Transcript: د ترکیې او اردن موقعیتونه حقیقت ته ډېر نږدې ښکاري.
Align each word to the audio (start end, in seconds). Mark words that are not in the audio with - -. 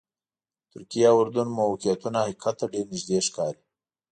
د 0.03 0.03
ترکیې 0.71 1.05
او 1.11 1.17
اردن 1.21 1.47
موقعیتونه 1.59 2.17
حقیقت 2.25 2.55
ته 2.59 2.65
ډېر 2.73 2.85
نږدې 2.93 3.17
ښکاري. 3.27 3.61